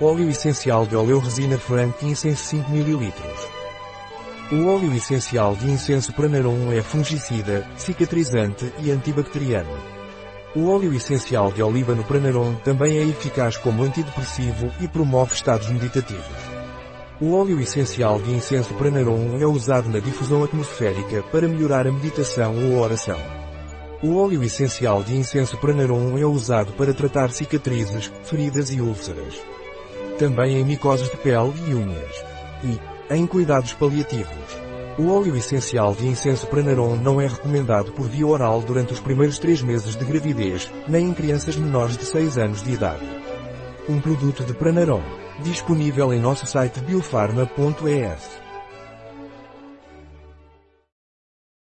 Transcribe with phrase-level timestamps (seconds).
[0.00, 3.12] Óleo essencial de oleoresina frankincense 5 ml.
[4.50, 9.70] O óleo essencial de incenso Pranarum é fungicida, cicatrizante e antibacteriano.
[10.56, 15.68] O óleo essencial de oliva no Pranarum também é eficaz como antidepressivo e promove estados
[15.68, 16.24] meditativos.
[17.20, 22.52] O óleo essencial de incenso Pranarum é usado na difusão atmosférica para melhorar a meditação
[22.64, 23.20] ou oração.
[24.02, 29.54] O óleo essencial de incenso Pranarum é usado para tratar cicatrizes, feridas e úlceras.
[30.18, 32.24] Também em micoses de pele e unhas.
[32.62, 34.64] E, em cuidados paliativos.
[34.96, 39.40] O óleo essencial de incenso Pranarum não é recomendado por via oral durante os primeiros
[39.40, 43.04] três meses de gravidez, nem em crianças menores de 6 anos de idade.
[43.88, 45.02] Um produto de Pranarum.
[45.42, 48.43] Disponível em nosso site biofarma.es.